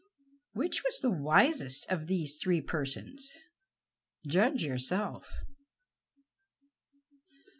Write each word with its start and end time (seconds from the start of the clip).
Which 0.53 0.83
was 0.83 0.97
the 0.99 1.11
wisest 1.11 1.85
of 1.87 2.07
these 2.07 2.39
three 2.39 2.59
persons, 2.59 3.37
judge 4.25 4.63
yourself. 4.63 5.31